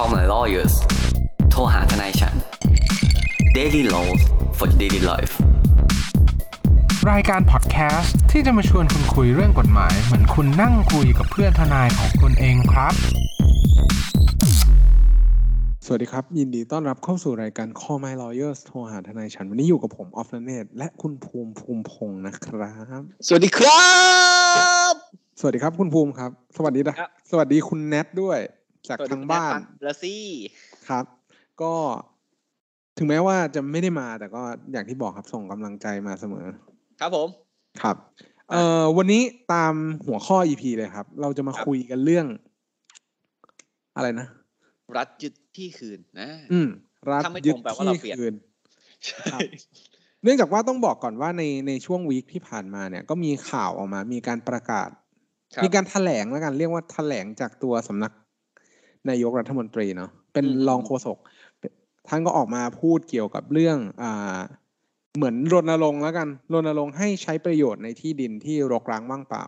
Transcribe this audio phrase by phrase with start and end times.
[0.00, 0.74] call my lawyers
[1.50, 2.34] โทรหาทนายฉัน
[3.56, 4.20] daily laws
[4.58, 5.32] for daily life
[7.10, 12.94] รายการพอดแคสต์ที่จะมาชวนคุณคุยเรื่องกฎหมาย เหมือนคุณนั่งคุยกับเพื่อนทนายของคุณเองครับ
[15.86, 23.88] สวัสดีครับ ยินดีต้อนรับเข้าสู่รายการ Call My Lawyers โทรหาทนายฉัน วันนี้อยู่กับผม ออฟนเนตและคุณภูมิภูมิพงศ์นะครับ สวัสดีครั
[24.92, 24.94] บ
[25.40, 28.40] สวัสดีครับคุณภูมิครับ สวัสดีนะครับสวัสดีคุณแนทด้วย
[28.88, 30.26] จากทางบ้านละซี่
[30.88, 31.04] ครับ
[31.62, 31.74] ก็
[32.98, 34.42] ถึงแม้ว่าจะไม่ได้มาแต่ก็
[34.72, 36.46] อย่างที่บอกครับส่งกำลังใจมาเสมอ
[37.00, 37.28] ครับผม
[37.82, 37.96] ครับ
[38.50, 39.74] เอ่อวันนี้ตาม
[40.06, 42.26] หัวข้อ EP เลยครับ เราจะมาครับคุยกันเรื่อง
[43.96, 44.26] อะไรนะ
[44.96, 46.68] รัฐยึดที่คืนนะ อืม
[47.10, 48.34] รัฐถ้าไม่ยึตดรงแปลว่าที่เราเปลี่ยนคืน
[49.06, 49.40] ใช่ครับ
[50.22, 54.88] เนื่องจากว่าต้องบอกก่อนว่าในในช่วงวีคที่ผ่านมาเนี่ย ก็มีข่าวออกมา มีการประกาศ
[55.54, 58.12] ครับมีการแถลงแล้วกันเรียกว่าแถลงจากตัวสำนัก
[59.10, 61.18] นายกรัฐมนตรีเนาะเป็นอืมรองโฆษก
[62.08, 64.38] ท่านก็ออกมาพูดเกี่ยวกับเรื่องอ่า
[65.16, 69.44] เหมือนรณรงค์แล้วกันรณรงค์ให้ใช้ประโยชน์ในที่ดินที่รกร้างว่างเปล่า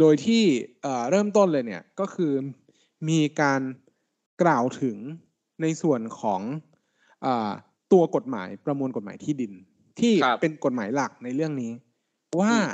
[0.00, 0.42] โดยที่
[0.82, 2.32] เอ่อเริ่มต้นเลยเนี่ยก็คือ
[3.08, 3.60] มีการ
[4.42, 4.96] กล่าวถึง
[5.62, 6.40] ในส่วนของ
[7.24, 7.50] อา
[7.92, 9.52] ตัวกฎหมายประมวลกฎหมายที่ดิน
[10.00, 11.72] ที่ครับเป็นกฎหมายหลักในเรื่องนี้
[12.40, 12.66] ว่าอืม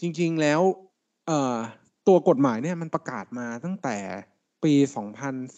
[0.00, 0.60] จริงๆแล้ว
[1.26, 1.56] เอ่อ
[2.08, 3.96] ตัวกฎหมายเนี่ยมันประกาศมาตั้งแต่
[4.66, 4.74] ปี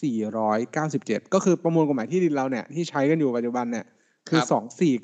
[0.05, 3.85] 2497 ก็คือประมวลกฎหมายที่ดินเราเนี่ยที่ใช้กันอยู่ปัจจุบันเนี่ย
[4.29, 4.39] คือ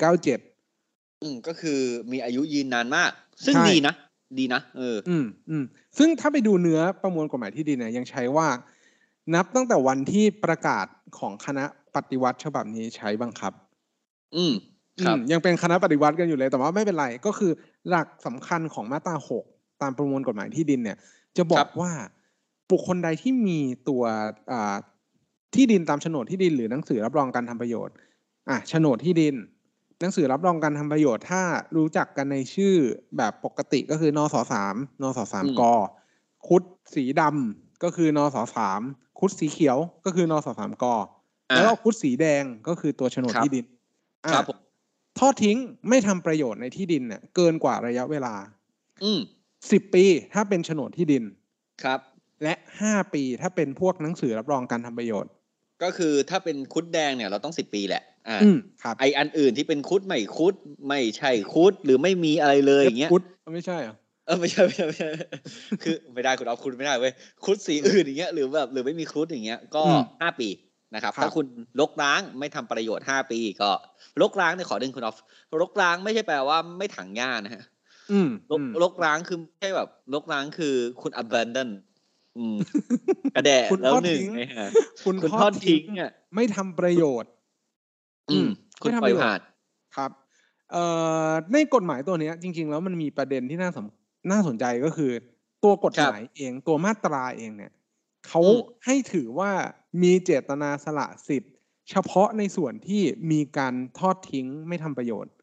[0.10, 1.80] 2497 อืมก็คือ
[2.12, 3.12] มีอายุยืนนานมาก
[3.46, 3.94] ซึ่งใช่ดีนะ
[4.40, 5.64] ดีนะเออ อืมอืม
[5.98, 8.48] ซึ่งถ้าไปดูเนื้อประมวลกฎหมายที่ดินเนี่ยยังใช้ว่า
[9.36, 10.86] นับตั้งแต่วันที่ประกาศ
[11.18, 13.54] ของคณะปฏิวัติฉบับนี้ใช้บังคับ
[14.36, 14.54] อืม
[15.06, 17.52] ครับอืมยังเป็นคณะปฏิวัติกันอยู่เลยแต่ว่าไม่เป็นไรก็คือ
[17.90, 19.44] หลักสำคัญของมาตราหก
[19.82, 20.98] ตามประมวลกฎหมายที่ดินเนี่ย
[21.38, 21.92] จะบอครักบว่า
[22.72, 24.04] บุคคลใดที่มีตัว
[24.52, 24.76] อ่า
[25.56, 27.96] ที่ดินตามโฉนดที่ดินหรือหนังสือรับรองการทำประโยชน์
[28.50, 29.36] อะโฉนดที่ดิน
[30.02, 31.42] หนังสือรับรองการทำประโยชน์ ถ้า
[31.76, 32.76] รู้จักกันในชื่อ
[33.18, 35.62] แบบปกติก็คือนสสามนสสามอืมก
[36.48, 36.64] คุด
[36.94, 38.82] สีดำก็คือนสสาม
[39.20, 40.86] คุดสีเขียวก็คือนสสามก
[41.52, 43.66] อ่าแล้วก็คุดสีแดงก็คือตัวโฉนดครับที่ดิน
[44.26, 44.58] อะครับผม
[45.20, 45.58] ทอดทิ้ง
[45.90, 48.36] ไม่ทำประโยชน์ในที่ดินเนี่ยเกินกว่าระยะเวลา
[49.04, 49.20] อืม
[49.72, 51.24] สิบปีถ้าเป็นโฉนดที่ดิน
[51.84, 52.00] ครับ
[52.44, 55.32] และห้าปีถ้าเป็นพวกหนังสือรับรองการทำประโยชน์
[55.84, 60.54] ก็คือถ้าเป็นคุดแดงเนี่ยเราต้องสิบปีแหละอ่าอืมครับไออันอื่นที่เป็นคุดไม่คุด
[60.88, 63.24] ไม่ใช่คุดหรือไม่มีอะไรเลยอย่างเงี้ยคุด
[63.54, 65.10] ไม่ใช่เหรอเออไม่ใช่ไม่ใช่ไม่ใช่
[65.84, 67.14] คือไม่ได้คุณเอาคุณไม่ได้เว้ย
[67.46, 70.50] คุดสีอื่นอย่างเงี้ยหรือแบบหรือไม่มีคุดอย่างเงี้ยก็อืมห้าปี
[70.96, 71.48] นะครับครับ ถ้าคุณ
[71.80, 73.72] ลกล้างไม่ทำประโยชน์ห้าปีก็
[74.22, 75.18] ลกล้างเนี่ยขอดึงคุณออฟ
[75.62, 77.64] ลกล้างไม่ใช่แปลว่าไม่ถังหญ้านะฮะ
[78.12, 81.72] อืมลกอืมลกล้างคือไม่ใช่แบบลกล้างคือคุณ abandon อืม
[83.36, 84.70] กระแดะคุณแล้วทอดหนึ่งทิ้งไงฮะ
[85.04, 87.32] คุณคุณททออดดทิ้ทิ้งงอะไม่ทำประโยชน์
[88.32, 88.48] อืม
[88.82, 89.42] คุณไม่ทำปล่อยประโยชน์ผ่าน
[89.96, 90.12] ครับ
[90.72, 90.84] เอ่
[91.28, 93.86] อในกฎหมายตัวเนี้ย จริง ๆ แล้วมันมีประเด็นที่น่าสน
[94.32, 95.12] น่าสนใจก็คือ
[95.64, 97.72] ตัวกฎหมายเองตัวมาตราเองเนี่ย
[98.28, 99.52] เขาอืมให้ถือว่า
[100.04, 101.54] มีเจตนาสละสิทธิ์
[101.90, 105.34] เฉพาะในส่วนที่มีการทอดทิ้งไม่ทำประโยชน์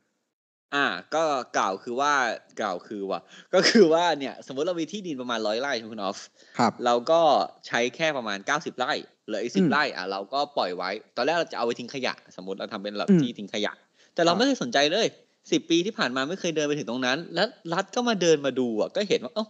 [0.75, 1.25] อ่า ก็
[1.57, 2.13] กล่าวคือว่า
[2.61, 3.21] กล่าวคือว่า
[3.55, 6.19] ก็คือว่าเนี่ย สมมติเรามีที่ดินประมาณร้อยไร่ใช่ไหมคุณออฟ
[6.59, 7.21] ครับเราก็
[7.67, 8.93] ใช้แค่ประมาณ90ไร่
[9.27, 13.73] เหลืออีกสิอืบมไร่อะเราก็ปล่อยไว้ ตอนแรกเราจะเอาไปทิ้งขยะ สมมติเราทำเป็นแบบอืมที่ทิ้งขยะ
[14.15, 15.07] แต่เราครับไม่เคยสนใจเลย
[15.53, 19.47] สิบปีที่ผ่านมาไม่เคยเดินไปถึงตรงนั้น แล้วรัฐก็มาเดินมาดูอะก็เห็นว่าเอ้า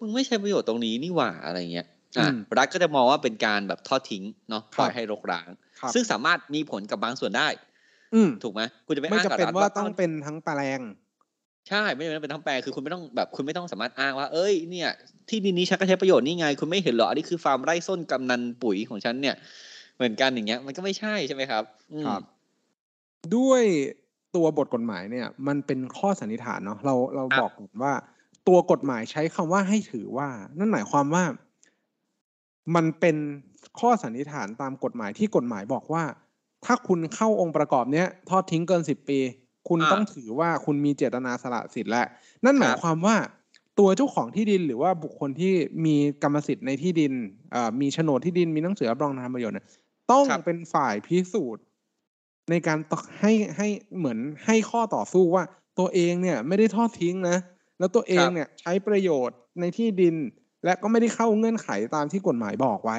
[0.00, 1.86] มึงไม่ใช้ประโยชน์ตรงนี้นี่หว่าอะไรเงี้ย
[2.18, 5.48] อะอืมรัฐก็จะมองว่าเป็นการแบบทอดทิ้งเนาะครับปล่อยให้รกร้าง
[5.80, 7.73] ครับซึ่งสามารถมีผลกับบางส่วนได้อืม
[8.44, 10.80] ถูกไหมคุณจะไม่ไม่อ้างจะกับเป็นรัฐว่าว่าต้องเป็นทั้งแปลง
[11.68, 14.90] ใช่ไม่จำเป็นต้องเป็นทั้งแปลงคือคุณไม่ต้องแบบคุณไม่ต้องสามารถอ้างว่า เอ้ยเนี่ย
[15.28, 19.34] ที่ดินนี้ฉันก็ใช้ประโยชน์นี่ไง คุณไม่เห็นเหรออันนี้คือฟาร์มไร่ส้นกำนันปุ๋ยของฉันเนี่ย
[19.96, 22.22] เหมือนกันอย่างเงี้ย มันก็ไม่ใช่ใช่ไหมครับอืมครับ
[23.36, 23.62] ด้วย
[24.36, 27.92] ตัวบทกฎหมายเนี่ย มันเป็นข้อสันนิษฐานเนาะเราเราครับบอกก่อนว่า
[28.48, 31.24] ตัวกฎหมายใช้คำว่าให้ถือว่า นั่นหมายความว่า
[32.74, 33.16] มันเป็น
[33.80, 36.02] ข้อสันนิษฐานตามกฎหมายที่กฎหมายบอกว่า
[36.64, 39.18] ถ้าคุณเข้าองค์ประกอบเนี้ยทอดทิ้งเกินสิบปี
[39.68, 42.06] คุณอ่าต้องถือว่าคุณมีเจตนาสละสิทธิ์แล้ว
[42.44, 43.16] นั่นหมายครับความว่า
[43.78, 45.52] ตัวเจ้าของที่ดินหรือว่าบุคคลที่
[45.84, 47.12] มีกรรมสิทธิ์ในที่ดิน
[47.52, 49.66] เอ่อมีโฉนดที่ดินมีหนังสือรับรองทางประโยชน์เนี่ย
[50.12, 51.64] ต้องครับเป็นฝ่ายพิสูจน์
[52.50, 55.44] ในการตให้ให้เหมือนให้ข้อต่อสู้ว่า
[55.78, 57.36] ตัวเองเนี่ยไม่ได้ทอดทิ้งนะ
[57.78, 60.14] แล้วตัวเองเนี่ยใช้ประโยชน์ในที่ดิน
[60.64, 62.98] และก็ไม่ได้เข้าเงื่อนไขตามที่กฎหมายบอกไว้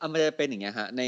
[0.00, 1.02] อะมันจะเป็นอย่างเงี้ยฮะใน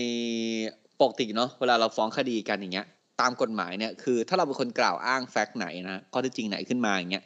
[1.02, 2.86] ปกติเนาะเวลาเราฟ้องคดีกันอย่างเงี้ย
[3.20, 7.24] ตามกฎหมายเนี่ยคือ ถ้าเราเป็นคนกล่าวอ้างแฟกต์ไหนนะข้อเท็จจริงไหนขึ้นมาอย่างเงี้ย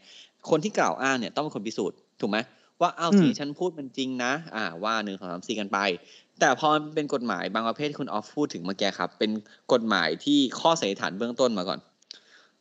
[0.50, 2.38] คนที่กล่าวอ้างเนี่ยต้องเป็นคนพิสูจน์ถูกไหม
[2.80, 5.78] ว่าอ้าวอืมสิ่งที่ฉันพูดมันจริงนะ อ่า ว่าหนึ่งสองสามสี่กันไป
[6.40, 9.30] แต่พอมันเป็นกฎหมายบางประเภทที่คุณออฟพูดถึงเมื่อกี้ครับ เป็น
[9.72, 11.80] กฎหมายที่ข้อสันนิษฐานเบื้องต้นมาก่อน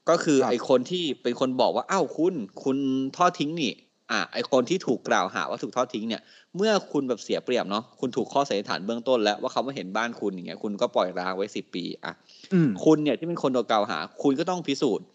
[0.09, 2.77] ก็คือครับไอคนที่เป็นคนบอกว่าอ้าวคุณ คุณ
[3.17, 3.73] ทอดทิ้งนี่
[4.11, 6.21] อะไอคนที่ถูกกล่าวหาว่าถูกทอดทิ้งเนี่ย
[6.55, 12.13] เมื่อคุณแบบเสียเปรียบเนาะคุณถูกข้อสันนิษฐานเบื้องต้นแล้วว่าเขามาเห็นบ้านคุณอย่างเงี้ยคุณก็ปล่อยร้างไว้สิบปีอะ
[12.53, 15.05] อืมคุณเนี่ยที่เป็นคนโดนกล่าวหา คุณก็ต้องพิสูจน์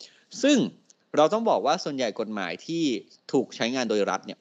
[0.43, 0.59] ซึ่ง
[1.17, 2.83] เราต้องบอกว่าส่วนใหญ่กฎหมายที่
[3.33, 4.39] ถูกใช้งานโดยรัฐเนี่ย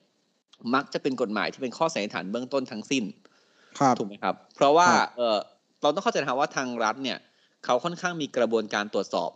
[0.73, 3.03] มักจะเป็นกฎหมายที่เป็นข้อสันนิษฐานเบื้องต้นทั้งสิ้น
[3.79, 5.37] ครับถูกไหมครับ เพราะว่าครับเออ
[5.81, 7.17] เราต้องเข้าใจนะครับว่าทางรัฐเนี่ย
[7.65, 9.29] เขาค่อนข้างมีกระบวนการตรวจสอบ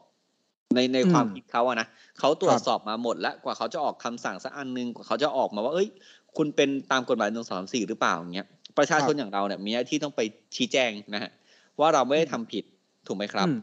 [0.75, 1.87] ในในความคิดเขาอะนะ
[2.19, 5.89] เขาตรวจสอบมาหมดแล้วกว่าเขาจะออกคำสั่งสักอันหนึงกว่าเขาจะออกมาว่าเอ้ย
[6.37, 8.47] คุณเป็นตามกฎหมายหนึ่งสองสามสี่หรือเปล่าอย่างเงี้ย
[8.77, 10.21] ประชาชนอย่างเราเนี่ยมีหน้าที่ต้องไป
[10.55, 11.31] ชี้แจงนะฮะ
[11.79, 12.63] ว่าเราไม่ได้ทำผิด
[13.07, 13.57] ถูกไหมครับอืม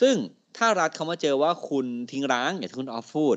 [0.00, 0.14] ซึ่ง
[0.56, 3.36] ถ้ารัฐเขามาเจอว่าคุณทิ้งร้างอย่างที่คุณออฟพูด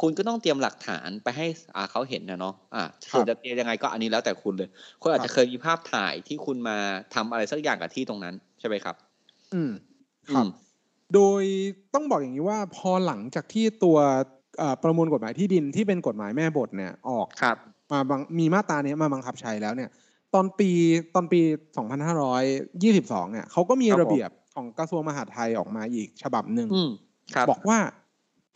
[0.00, 1.46] คุณก็ต้องเตรียมหลักฐานไปให้
[1.76, 2.82] อ่าเขาเห็นนะเนาะอ่า
[3.12, 4.68] ส่วนจะเตรียมยังไงก็อันนี้แล้วแต่คุณเลย
[5.02, 6.78] คุณอาจจะเคยมีภาพถ่ายที่คุณมา
[7.14, 8.96] ทำอะไรสักอย่างกับที่ตรงนั้นใช่ไหมครับ
[9.52, 9.70] อืม
[10.32, 10.46] ครับอืม
[11.14, 11.42] โดย
[11.94, 13.96] ต้องบอกอย่างนี้ว่าพอหลังจากที่ตัว
[14.58, 17.56] เอ่อประมวลกฎหมายที่ดินที่เป็นกฎหมายแม่บทเนี่ยออกครับ
[17.92, 19.90] มาบังมีมาตราเนี้ยมาบังคับใช้แล้วเนี่ย
[20.34, 20.70] ตอนปี
[21.14, 21.40] ตอนปี
[21.76, 26.90] 2522 เนี่ยเขาก็มีครับผมระเบียบของกระทรวงมหาดไทยออกมาอีกฉบับหนึ่งอืม
[27.34, 27.78] ครับบอกว่า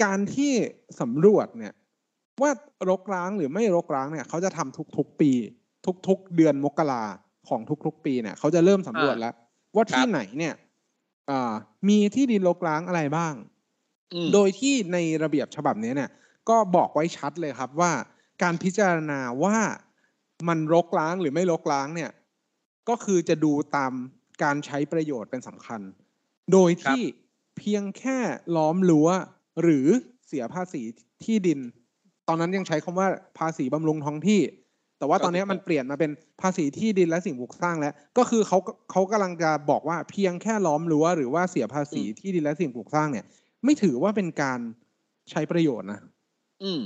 [0.05, 0.53] การที่
[1.01, 1.75] สำรวจเนี่ย
[2.43, 2.51] ว่า
[2.89, 5.31] รกร้างหรือไม่รกร้างเนี่ยเขาจะทำทุกๆปี
[6.09, 7.05] ทุกๆเดือนมกรา
[7.49, 9.35] ของทุกๆปีเนี่ยเขาจะเริ่มสำรวจแล้ว
[9.75, 10.67] ว่าที่ไหนเนี่ยอ่า
[11.89, 13.35] มีที่ดินรกร้างอะไรบ้าง
[14.13, 16.11] อืมโดยที่ในระเบียบฉบับนี้เนี่ย
[16.49, 17.93] ก็บอกไว้ชัดเลยครับว่า
[18.43, 19.57] การพิจารณาว่า
[20.49, 22.11] มันรกร้างหรือไม่รกร้างเนี่ย
[22.89, 23.93] ก็คือจะดูตาม
[24.43, 25.81] การใช้ประโยชน์เป็นสำคัญ
[26.53, 27.03] โดยที่
[27.59, 28.19] เพียงแค่
[28.57, 29.09] ล้อมรั้ว
[29.63, 29.87] หรือ
[30.27, 30.83] เสียภาษี
[31.25, 31.61] ที่ดิน
[32.29, 33.09] ตอนนั้นยังใช้คำว่า
[33.39, 34.41] ภาษีบำรุงท้องที่
[34.99, 36.11] แต่ว่าตอนนี้มันเปลี่ยนมาเป็น
[36.41, 38.59] ภาษีที่ดินและสิ่งปลูกสร้างแล้ว ก็คือเขา
[38.91, 43.25] เขากำลังจะบอกว่าเพียงแค่ล้อมรั้วหรือว่าเสียภาษีที่ดินและสิ่งปลูกสร้างเนี่ย
[43.65, 44.61] ไม่ถือว่าเป็นการ
[45.31, 46.01] ใช้ประโยชน์นะ
[46.63, 46.83] อืม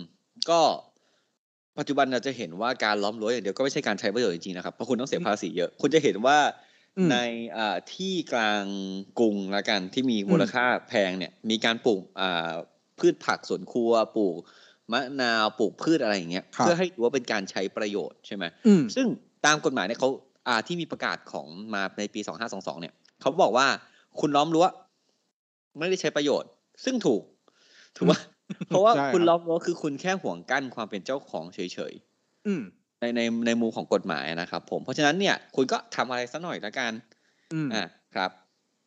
[0.51, 0.61] ก็
[1.79, 6.39] ปัจจุบันเราจะเห็นว่าการล้อมรั้วอย่างเดียวก็ไม่ใช่การใช้ประโยชน์จริงๆนะครับเพราะคุณต้องเสียภาษีเยอะ คุณจะเห็นว่า
[6.99, 7.17] อืมใน
[7.57, 8.65] อ่าที่กลาง
[9.19, 12.53] กรุงละกันที่มีมูลค่าแพงเนี่ย มีการปลูกอ่า
[12.99, 14.37] พืชผักสวนครัวปลูก
[14.93, 19.07] มะนาวปลูกพืชอะไรอย่างเงี้ยครับเพื่อให้ถือว่าเป็นการใช้ประโยชน์ใช่ไหมอืมซึ่ง
[19.47, 20.11] ตามกฎหมายเนี่ยเขา
[20.49, 23.67] อ่าที่มีประกาศของมาในปีสองห้าสองสองเนี่ยเขาบอกว่า
[24.21, 24.67] คุณล้อมรั้ว
[25.79, 26.51] ไม่ได้ใช้ประโยชน์
[26.85, 27.23] ซึ่งถูก
[27.97, 28.19] ถูกปะ
[28.69, 31.59] เพราะว่าใช่ครับคุณล้อมรั้วคือคุณแค่ห่วงกั้นความเป็นเจ้าของเฉ
[31.91, 31.93] ย
[32.47, 36.93] อืมๆในในในมุมของกฎหมายนะครับ ผมเพราะฉะนั้นเนี่ย คุณก็ทำอะไรสักหน่อยละกัน
[37.53, 37.85] อืมอ่า
[38.15, 38.31] ครับ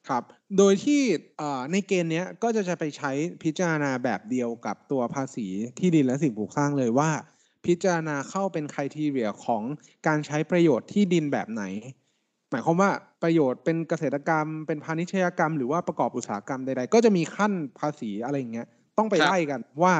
[0.09, 0.23] ครับ
[0.57, 1.01] โดยที่
[1.71, 3.11] ในเกณฑ์เนี้ยก็จะจะไปใช้
[3.43, 5.47] พิจารณาแบบเดียวกับตัวภาษี
[5.79, 7.11] ที่ดินและสิ่งปลูกสร้างเลยว่า
[7.65, 9.63] พิจารณาเข้าเป็นคุณทีเรียของ
[10.07, 11.63] การใช้ประโยชน์ที่ดินแบบไหน
[12.51, 12.89] หมายความว่า
[13.23, 18.67] ประโยชน์เป็นเกษตรกรรม เป็นพาณิชยกรรม หรือว่าประกอบอุตสาหกรรมใดๆ ก็จะมีขั้นภาษีอะไรอย่างเงี้ย
[18.97, 19.93] ต้องไปไล่กันว่า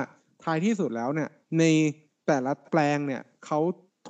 [0.43, 1.29] ท้ายที่สุดแล้วเนี่ย
[1.59, 1.63] ใน
[2.27, 3.59] แต่ละแปลงเนี่ยเขา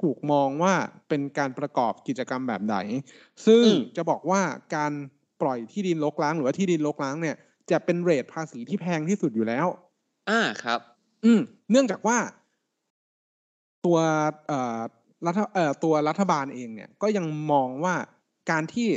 [0.01, 0.73] ถูกมองว่า
[1.09, 2.77] เป็นการประกอบกิจกรรมแบบไหน
[3.45, 3.63] ซึ่ง
[3.97, 4.41] จะบอกว่า
[4.75, 4.91] การ
[5.41, 7.35] ปล่อยที่ดินรกร้างหรือว่าที่ดินรกร้างเนี่ย
[7.71, 9.67] จะเป็นเรทภาษีที่แพงที่สุดอยู่แล้ว
[10.29, 10.79] อ่าครับ
[11.25, 11.39] อืม
[11.71, 12.17] เนื่องจากว่า
[13.85, 13.97] ตัว
[14.47, 14.79] เอ่อ
[15.25, 17.95] รัฐเอ่อตัวรัฐบาลเองเนี่ย ก็ยังมองว่า
[18.51, 18.87] การที่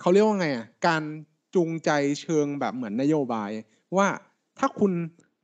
[0.00, 1.02] เขาเรียกว่าไงอะการ
[1.54, 3.50] จูงใจเชิงแบบเหมือนนโยบาย
[3.96, 4.08] ว่า
[4.58, 4.92] ถ้าคุณ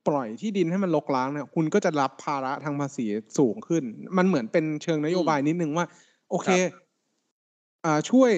[0.08, 3.06] ปล่อยที่ดินให้มันรกร้างเนี่ยคุณก็จะรับภาระทางภาษี
[3.38, 3.84] สูงขึ้น
[4.16, 5.86] มันเหมือนเป็นเชิงนโยบายนิดนึงว่า
[6.30, 6.82] โอเคครับ
[7.84, 8.32] อ่าช่วย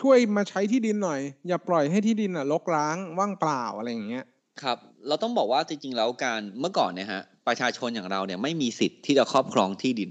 [0.00, 4.24] ช่วยมาใช้ที่ดินหน่อย อย่าปล่อยให้ที่ดินอะรกร้างว่างเปล่าอะไรอย่างเงี้ย
[4.62, 10.10] ครับ เราต้องบอกว่าจริงๆแล้วการเมื่อก่อนเนี่ยฮะประชาชนอย่างเราเนี่ยไม่มีสิทธิ์ที่จะครอบครองที่ดิน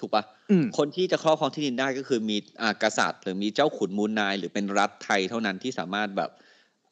[0.00, 6.30] ถูกปะอืมคนที่จะครอบครองที่ดินได้ก็คือมีอ่ากษัตริย์ หรือมีเจ้าขุนมูลนาย หรือเป็นรัฐไทยเท่านั้นที่สามารถแบบ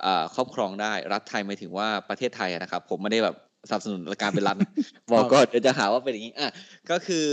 [0.04, 3.36] อ่าครอบครองได้รัฐไทยหมายถึงว่าประเทศไทยอะนะครับ ผมไม่ได้แบบ
[3.68, 4.70] สนับสนุนการเป็นรัฐนะ
[5.12, 6.50] บอกก่อนเดี๋ยวจะหาว่าเป็นอย่างนี้อะ
[6.90, 7.24] ก็คือ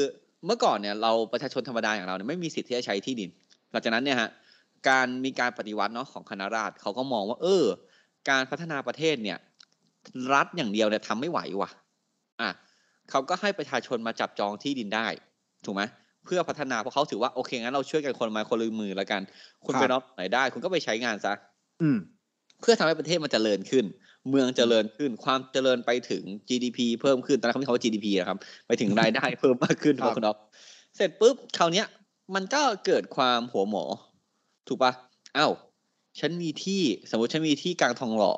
[0.46, 3.30] เมื่อก่อนเนี่ยเราประชาชนธรรมดาอย่างเราเนี่ยไม่มีสิทธิ์ที่จะใช้ที่ดิน
[3.72, 4.30] หลังจากนั้นเนี่ยฮะ
[4.90, 7.66] การมีการปฏิวัติเนาะของคณะราษฎรเขาก็มองว่า เออ
[8.30, 9.38] การพัฒนาประเทศเนี่ย
[10.34, 11.70] รัฐอย่างเดียวเนี่ยทำไม่ไหวว่ะ
[12.42, 12.50] อะ
[13.10, 15.08] เขาก็ให้ประชาชนมาจับจองที่ดินได้
[15.66, 15.84] ถูกไหม
[16.26, 19.22] เพื่อพัฒนาเพราะเขาถือว่าโอเคงั้นเราช่วยกันคนละไมาคนละมือแล้วกัน
[19.66, 21.34] คุณครับไปรับไหนได้ คุณก็ไปใช้งานซะ
[21.82, 21.98] อืม
[22.62, 23.86] เพื่อทำให้ประเทศมันเจริญขึ้น
[24.30, 30.38] เมืองเจริญขึ้น ความเจริญไปถึง GDP เพิ่มขึ้นตอนนั้นเขาไม่เขาว่า GDP นะครับ ไปถึงรายได้เพิ่มมากขึ้นครับคุณอ๊อฟ
[30.96, 31.88] เสร็จปุ๊บคราวเนี้ย
[32.36, 33.84] มันก็เกิดความหัวหมอ
[34.68, 34.92] ถูกปะ
[35.38, 35.52] อ้าว
[36.20, 38.34] ฉันมีที่สมมติฉันมีที่กลางทองหล่อ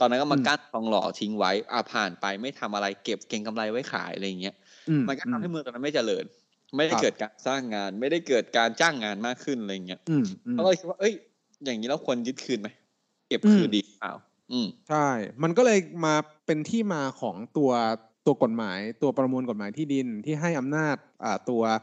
[0.00, 4.54] ตอนนั้นก็มากั้นทองหล่อทิ้งไว้อ่าผ่านไปไม่ทำอะไรเก็บเก็งกำไรไว้ขายอะไรอย่างเงี้ย
[4.88, 6.24] อืมันก็ทำให้เมืองตอนนั้นไม่เจริญ
[6.76, 11.14] ไม่ได้ครับเกิดการสร้างงาน ไม่ได้เกิดการจ้างงานมากขึ้นอะไรเงี้ยอืมอืมเขาก็เลยคิดว่าเอ้ย
[11.64, 12.68] อย่างนี้เราควรยึดคืนไหม
[13.28, 14.14] เก็บอืมคืนดีหรือเปล่า
[14.52, 15.08] อืมใช่
[15.42, 16.14] มันก็เลยมา
[16.46, 17.72] เป็นที่มาของตัว
[18.26, 21.78] ตัวกฎหมาย ตัวประมวลกฎหมายที่ดินที่ให้อำนาจอ่าตัวอ่า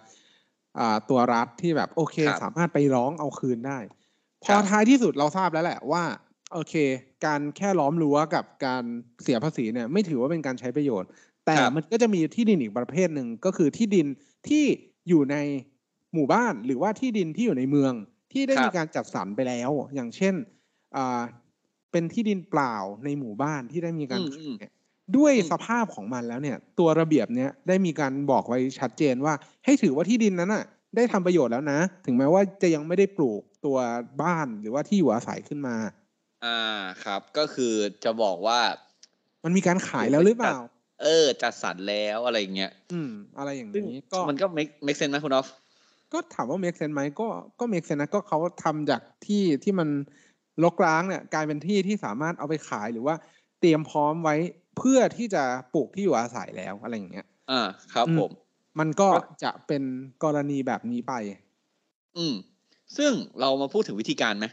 [1.10, 3.80] ตัวรัฐที่แบบโอเคครับสามารถไปร้องเอาคืนได้
[4.44, 6.04] พครัอบท้ายที่สุดเราทราบแล้วแหละว่า
[6.54, 6.74] โอเค
[7.26, 8.84] การแค่ล้อมรั้วกับการ
[9.24, 11.10] เสียภาษีเนี่ย ไม่ถือว่าเป็นการใช้ประโยชน์
[11.46, 14.08] แต่ครับมันก็จะมีที่ดินอีกประเภทหนึ่งก็คือที่ดิน
[14.48, 14.64] ที่
[15.10, 15.36] อยู่ใน
[16.14, 17.94] หมู่บ้านหรือว่าที่ดินที่อยู่ในเมือง
[18.32, 20.36] ที่ได้ครับมีการจัดสรรไปแล้ว อย่างเช่น
[20.96, 21.22] อ่า
[21.92, 24.22] เป็นที่ดินเปล่าในหมู่บ้านที่ได้มีการ
[25.16, 29.34] อืมขายอืมเนี่ยด้วยอืมสภาพของมันแล้วเนี่ย ตัวระเบียบเนี้ยได้มีการบอกไว้ชัดเจนว่า
[29.66, 30.66] ให้ถือว่าที่ดินนั้นน่ะ
[30.96, 33.78] ได้ทำประโยชน์แล้วนะ ถึงแม้ว่าจะยังไม่ได้ปลูกตัว
[34.22, 35.76] บ้านหรือว่าที่อยู่อาศัยขึ้นมา
[36.46, 36.60] อ่า
[37.04, 38.60] ครับ ก็คือจะบอกว่า
[39.44, 40.58] มันมีการขายแล้วหรือเปล่า
[41.04, 45.48] เออ จัดสรรแล้วอะไรเงี้ยอืม อะไรอย่างซึ่งนี้ก็มันก็ make make sense นะคุณออฟ
[46.14, 47.28] ก็ถามว่า make sense ไหมก็
[47.60, 49.90] ก็ make sense นะก็เขาทำจากที่ที่มัน
[50.64, 53.16] รกร้างเนี่ยกลายเป็นที่ที่สามารถเอาไปขายหรือว่า
[53.60, 54.36] เตรียมพร้อมไว้
[54.78, 57.62] เพื่อที่จะปลูกที่อยู่อาศัยแล้วอะไรอย่างเงี้ยอ่า
[57.94, 58.32] ครับอืมผม
[58.80, 59.84] มันก็ครับจะเป็น
[60.24, 61.14] กรณีแบบนี้ไป
[62.18, 62.36] อืม
[62.98, 64.46] ซึ่งเรามาพูดถึงวิธีการไหม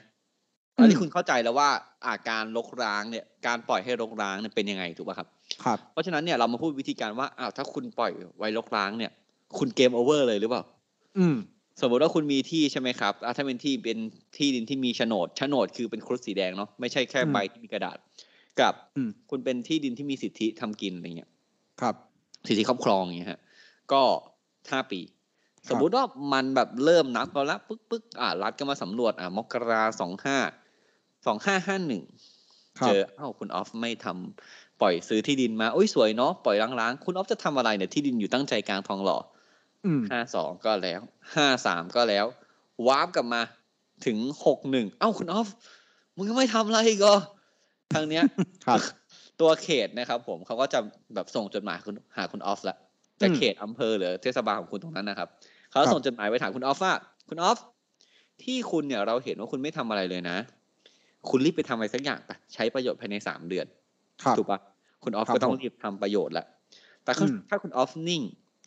[0.79, 1.71] อืมอันนี้คุณเข้าใจแล้วว่า
[2.07, 5.29] อาการรกร้างเนี่ยการปล่อยให้รกร้างเนี่ยเป็นยังไงถูกป่ะครับ
[5.65, 9.13] ครับ เพราะฉะนั้นเนี่ยเรามาพูดวิธีการว่าอ้าวถ้าคุณปล่อยไว้รกร้างเนี่ย
[9.59, 10.63] คุณเกมโอเวอร์เลยหรือเปล่า
[11.19, 11.37] อืม
[11.81, 13.99] สมมติว่าคุณมีที่ใช่ไหมครับอะถ้าเป็นที่เป็น
[14.37, 17.97] ที่ดินที่มีโฉนดโฉนดคือเป็นครุฑสีแดงเนาะไม่ใช่แค่อืมใบที่มีกระดาษ
[18.61, 21.31] กับอืมคุณเป็นที่ดินที่มีสิทธิทำกินอะไรเงี้ย
[21.81, 21.95] ครับ
[22.49, 23.41] สิทธิครอบครองอย่างเงี้ยฮะ
[23.93, 24.03] ก็
[24.71, 25.01] ห้าปี
[25.69, 30.39] สมมุติว่ามันแบบเริ่มนับกันแล้วปึ๊กปึ๊กอ่ารัฐก็มาสำรวจอ่ามกราสองห้า
[31.27, 32.03] สองห้าห้าหนึ่ง
[32.79, 39.19] ครับเจอเอ้าคุณออฟไม่ทำปล่อยซื้อที่ดินมาโอ้ยสวยเนาะปล่อยล้างๆ คุณออฟจะทำอะไรเนี่ยที่ดินอยู่ตั้งใจกลางทองหล่อ
[39.87, 41.01] อืมห้าสองก็แล้ว
[41.35, 42.27] ห้าสามก็แล้ว
[42.87, 43.43] วาร์ปกลับมา
[44.07, 45.49] ถึงหกหนึ่งเอ้าคุณออฟ
[46.17, 47.13] มึงก็ไม่ทำอะไรอีก็
[47.95, 48.25] ทางเนี้ย
[48.67, 48.81] ครับ
[49.41, 50.79] ตัวเขตนะครับผมเขาก็จะ
[51.15, 52.77] แบบส่งจดหมายคุณหาคุณออฟละ
[53.21, 55.29] จากอืมเขตอำเภอหรือเทศบาลของคุณตรงนั้นนะครับ
[55.71, 56.95] เขาครับส่งจดหมายไปถามคุณออฟว่า
[57.29, 57.59] คุณออฟ
[58.45, 60.37] ที่คุณเนี่ยเราเห็นว่าคุณไม่ทำอะไรเลยนะ
[61.31, 63.67] คุณรีบไปทำอะไรสักอย่างไปใช้ประโยชน์ภายในสามเดือน
[64.25, 64.59] ครับถูกปะ
[65.05, 66.47] คุณออฟครับก็ต้องผมรีบทำประโยชน์ละ
[67.05, 68.21] แต่ถ้าอืมถ้าคุณออฟนิ่ง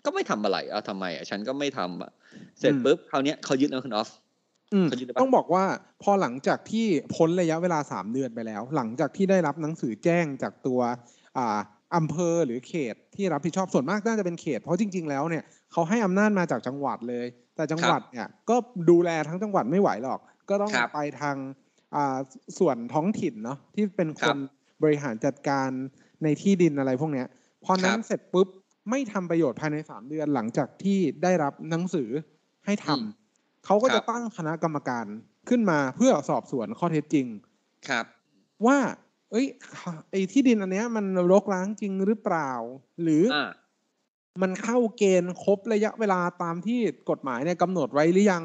[0.05, 2.11] ก็ไม่ทำอะไรเอาทำไมอะฉันก็ไม่ทำอะ
[2.59, 4.09] เสร็จอืมปุ๊บคราวเนี้ยเขายึดแล้วคุณออฟ
[4.73, 5.65] อืมเขายึดได้ปะต้องบอกว่า
[6.03, 6.85] พอหลังจากที่
[7.15, 10.79] พ้นระยะเวลาสามเดือนไปแล้ว หลังจากที่ได้รับหนังสือแจ้งจากตัว
[11.37, 11.57] อ่า
[11.95, 17.25] อำเภอหรือเขตที่รับผิดชอบส่วนมากน่าจะเป็นเขต เพราะจริง ๆ แล้วเนี่ยเขาให้อำนาจมาจากจังหวัดเลย
[17.55, 18.55] แต่จังหวัดเนี่ยก็
[18.89, 21.35] ดูแลทั้งจังหวัดไม่ไหวหรอก ก็ต้องครับไปทาง
[21.95, 22.17] อ่า
[22.59, 24.35] ส่วนท้องถิ่นเนาะที่เป็นคครันบ
[24.83, 25.69] บริหารจัดการ
[26.23, 27.27] ในที่ดินอะไรพวกเนี้ย
[27.63, 28.47] พอนั้นครับเสร็จปุ๊บ
[28.89, 32.09] ไม่ทำประโยชน์ภายในสามเดือนหลังจากที่ได้รับหนังสือ
[32.65, 33.03] ให้ทำอืม
[33.65, 35.05] เขาก็ครัจะบตั้งคณะกรรมการ
[35.49, 37.27] ขึ้นมาเพื่อสอบสวนข้อเท็จจริง
[37.87, 38.05] ครับ
[38.65, 38.77] ว่า
[39.31, 39.47] เอ้ย
[40.11, 42.51] ไอ้ที่ดินอันเนี้ย มันรกร้างจริงหรือเปล่า
[43.01, 43.49] หรือออ่า
[44.41, 48.43] มันเข้าเกณฑ์ครบระยะเวลาตามที่กฎหมายเนี่ยกำหนดไว้หรือยัง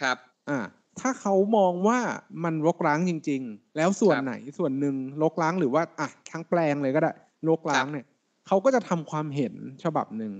[0.00, 0.58] ครับ อ่า
[1.00, 1.98] ถ้าเขามองว่า
[2.44, 7.12] มันรกร้างจริง ๆ แล้วส่วนครับไหนส่วนหนึ่งรกร้างหรือว่าอะทั้งแปลงเลยก็ได้
[7.48, 8.06] รกร้างครับเนี่ย
[8.46, 10.32] เขาก็จะทำความเห็นฉบับหนึ่ง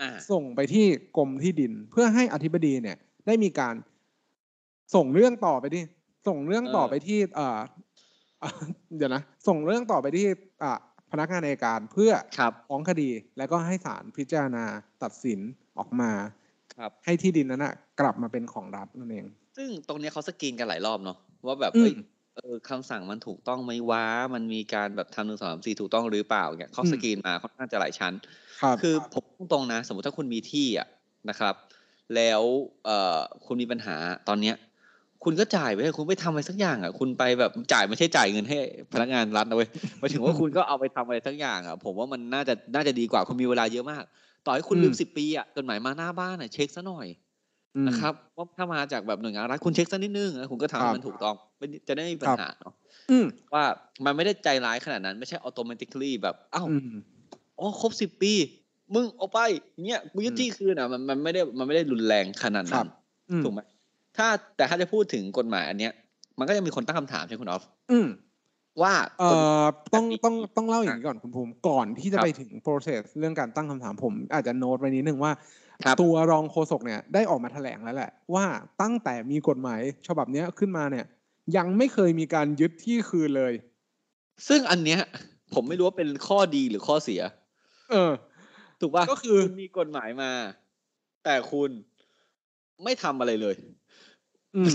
[0.00, 0.86] อ่าส่งไปที่
[1.16, 3.74] กรมที่ดินเพื่อให้อธิบดีเนี่ย ได้มีการ
[4.94, 5.82] ส่งเรื่องต่อไปที่
[6.28, 7.60] ส่งเรื่องต่อเออไปที่เอ่อ
[8.42, 8.50] อะ
[8.96, 10.26] เดี๋ยวนะ ส่งเรื่องต่อไปที่
[10.62, 10.72] อะ
[11.12, 14.64] พนักงานอัยการเพื่อครับฟ้องคดี แล้วก็ให้ศาลพิจารณา
[15.02, 15.40] ตัดสิน
[15.78, 16.12] ออกมา
[16.74, 21.16] ครับให้ที่ดินนั้นนะกลับมาเป็นของรัฐนั่นเอง ซึ่งตรงเนี้ยเขาสกรีนกันหลายรอบเนาะ
[21.46, 21.92] ว่าแบบอืมเอ้ย
[22.34, 24.04] เออคำสั่งมันถูกต้องไหมว้า
[24.34, 28.12] มันมีการแบบทำหนึ่งสองสามสี่ถูกต้องหรือเปล่าเนี่ยเขาอืมสกรีนมาค่อนข้างจะหลายชั้น
[28.60, 30.88] ครับคือผมพูดตรงนะ สมมติถ้าคุณมีที่อะ
[31.28, 31.54] นะครับ
[32.16, 32.42] แล้ว
[32.84, 33.96] เอ่อคุณมีปัญหา
[34.28, 34.56] ตอนเนี้ย
[35.24, 38.58] คุณก็จ่ายไปเถอะคุณไปทำอะไรสักอย่างอะ คุณไปแบบจ่ายไม่ใช่จ่ายเงินให้
[38.92, 44.04] พนักงานรัฐนะเว้ยหมายถึงว่าคุณก็เอาไปทำอะไรสักอย่างอะ ผมว่ามันน่าจะน่าจะดีกว่าคุณมีเวลาเยอะมาก
[44.46, 47.06] ต่อให้คุณอืมลืมสิบปีอะจดหมายมาหน้าบ้านอะเช็คซะหน่อย
[47.76, 52.74] อืมนะครับว่าถ้ามาจากแบบหน่วยงานรัฐคุณเช็คสักนิดนึงแล้วคุณก็ทำครัให้บมันถูกต้องไม่จะได้ไม่มีปัญหาเนาะ
[53.10, 53.64] อืมว่า
[54.04, 56.88] มันไม่ได้ใจร้ายขนาดนั้น ไม่ใช่ออโตเมติคลีแบบอ้าวอืม
[57.58, 58.32] อ๋อครบสิบปี
[58.94, 59.40] มึงเอาไป
[59.74, 62.88] อย่างเงี้ยกูยึดอืมที่คืนอะมันมันไม่ได้มันไม่ได้รุนแรงขนาดครันั้บน
[63.30, 63.60] อืมถูกไหม
[64.16, 64.26] ถ้า
[64.56, 65.92] แต่ถ้าจะพูดถึงกฎหมายอันเนี้ย
[66.38, 68.08] มันก็ยังมีคนตั้งคำถามใช่ไหมคุณออฟอืม
[68.82, 69.30] ว่าเอ่
[69.62, 69.64] อ
[69.94, 75.32] ต้องแบบนี้ต้องต้องเล่าอย่างนี้ก่อนคุณภูมิก่อนที่จะครับไปถึง process เรื่องการตั้งคำถามผม อาจจะโน้ตไว้นิดนึงว่า
[75.84, 78.46] ครับตัวรองโฆษกเนี่ยได้ออกมาแถลงแล้วแหละ ว่า
[78.82, 81.04] ตั้งแต่มีกฎหมายฉบับเนี้ยขึ้นมาเนี่ย
[81.56, 83.52] ยังไม่เคยมีการยึดที่คืนเลย
[84.48, 85.00] ซึ่งอันเนี้ย
[85.54, 87.20] ผมไม่รู้ว่าเป็นข้อดีหรือข้อเสีย
[87.90, 88.12] เออ
[88.80, 90.30] ถูกป่ะก็คือณมีกฎหมายมา
[91.24, 91.70] แแต่คุณ
[92.84, 93.54] ไม่ทำอะไรเลย
[94.56, 94.74] อืม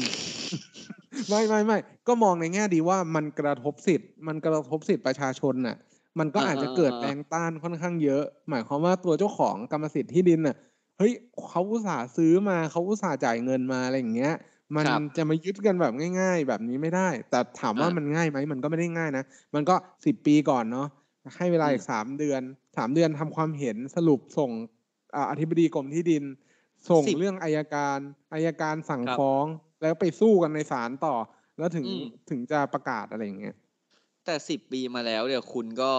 [1.29, 5.77] ไม่ไม่ไม่ก็มองในแง่ดีว่ามันกระทบสิทธิ์ มันกระทบสิทธิ์ประชาชนน่ะ
[6.19, 10.55] มันก็อ่าอาจจะเกิดอ่าแรงต้านค่อนข้างเยอะ หมายความว่าตัวเจ้าของกรรมสิทธิ์ที่ดินน่ะ
[10.97, 11.13] เฮ้ย
[11.49, 14.33] เขาอุตส่าห์ซื้อมาเขาอุตส่าห์จ่ายเงินมาอะไรอย่างเงี้ย
[14.75, 19.23] มันครับจะมายึดกันแบบง่าย ๆ แบบนี้ไม่ได้ แต่ถามว่าอ่ามัมันง่ายไหมมันก็ไม่ได้ง่ายนะ
[19.55, 20.87] มันก็สิบปีก่อนเนาะ
[21.35, 22.41] ให้เวลาอีกสามเดือน
[22.77, 24.51] สามเดือนทำความเห็นสรุปส่ง
[25.15, 26.23] อ่าอธิบดีกรมที่ดิน
[26.89, 27.99] ส่งสิบเรื่องอายการ
[28.33, 29.45] อายการสั่งครับฟ้อง
[29.81, 31.15] แล้วไปสู้กันในศาลต่อ
[31.57, 33.55] แล้วถึงอืมถึงจะประกาศอะไรอย่างเงี้ย
[34.25, 35.91] แต่สิบปีมาแล้วเนี่ยคุณก็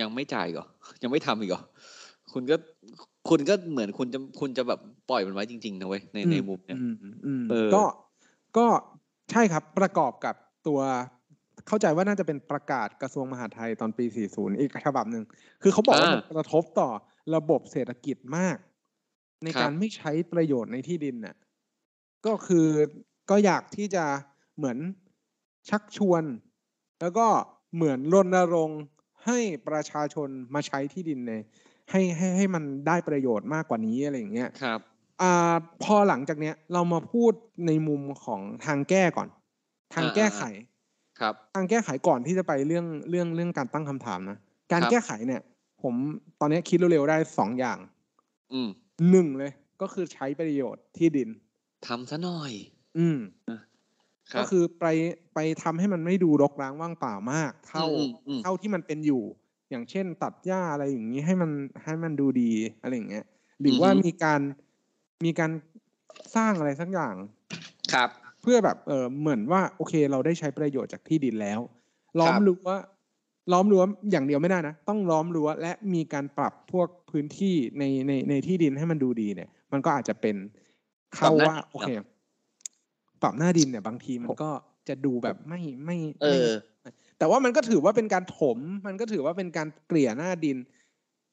[0.00, 0.66] ยังไม่จ่ายอีก่อ
[1.02, 1.62] ยังไม่ทำอีกเหรอ
[2.32, 2.56] คุณก็
[3.28, 4.80] คุณก็เหมือนคุณจะคุณจะแบบ
[5.10, 6.94] ปล่อยมันไว้จริงๆนะเว้ยในในมุมเนี่ยอืม
[7.26, 7.84] อืมเออก็
[8.56, 8.66] ก็
[9.30, 10.34] ใช่ครับประกอบกับ
[10.66, 10.80] ตัว
[11.68, 15.24] เข้าใจว่าน่าจะเป็นประกาศกระทรวงมหาดไทยตอนปี 40 อีกฉบับหนึ่ง
[15.62, 16.88] คือเขาบอกว่ามันกระทบต่อ
[17.34, 18.56] ระบบเศรษฐกิจมาก
[19.44, 21.36] ในการไม่ใช้ประโยชน์ในที่ดินน่ะ
[22.26, 22.68] ก็คือ
[23.30, 24.04] ก็อยากที่จะ
[24.56, 24.78] เหมือน
[25.68, 26.22] ชักชวน
[27.00, 27.26] แล้วก็
[27.74, 28.82] เหมือนรณรงค์
[29.26, 31.32] ให้ประชาชนมาใช้ที่ดินใน
[31.90, 34.80] ให้ให้ให้มันได้ประโยชน์มากกว่านี้อะไรอย่างเงี้ย ครับ
[35.22, 37.32] อ่าพอหลังจากเนี้ยเรามาพูด
[37.66, 39.28] ในมุมของทางแก้ก่อน
[39.94, 40.42] ทางอ่าแก้ไข
[41.20, 44.38] ครับทางแก้ไขก่อนที่จะไปเรื่องเรื่องเรื่องการตั้งคำถามนะ
[44.72, 45.42] การครับแก้ไขเนี่ย
[45.82, 45.94] ผม
[46.40, 47.78] ตอนเนี้ยคิดเร็วๆได้สองอย่าง
[48.52, 48.68] อืม
[49.10, 49.52] หนึ่งเลย
[49.82, 51.28] ก็คือใช้ประโยชน์ที่ดิน
[51.86, 52.52] ทำซะหน่อย
[52.98, 53.18] อืม
[54.32, 54.86] ครัก็บคือไป
[55.34, 59.22] ไปทำให้มันไม่ดูรกร้างว่างเปล่ามาก เท่าอืมอืมเท่าที่มันเป็นอยู่
[59.70, 61.50] อย่างเช่น ตัดหญ้าอะไรอย่างนี้ให้มัน
[61.84, 62.52] ให้มันดูดี
[62.82, 63.24] อะไรอย่างเงี้ย
[63.60, 64.40] หรือว่ามีการ
[65.24, 65.50] มีการ
[66.36, 67.14] สร้างอะไรสักอย่าง
[67.92, 68.10] ครับ
[68.44, 71.60] เพื่อแบบเออเหมือนว่าโอเคเราได้ใช้ประโยชน์จากที่ดินแล้ว
[72.20, 72.68] ล้อมรั้ว
[73.52, 80.36] ล้อมรั้วอย่างเดียวไม่ได้นะ ต้องล้อมรั้วและมีการปรับพวกพื้นที่ในในในที่ดินให้มันดูดีเนี่ย มันก็อาจจะเป็น
[81.14, 81.88] เข้าปรับหน้าว่าดินโอเค
[83.22, 84.50] ปรับหน้าดินเนี่ยบางทีมันก็
[84.88, 90.56] จะดูแบบไม่ไม่เอไม่อแต่ว่ามันก็ถือว่าเป็นการถม มันก็ถือว่าเป็นการเกลี่ยหน้าดิน